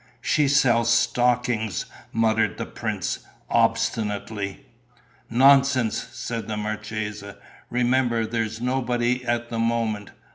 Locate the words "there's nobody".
8.31-9.23